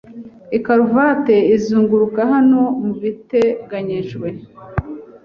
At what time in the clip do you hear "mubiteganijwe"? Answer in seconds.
2.85-4.27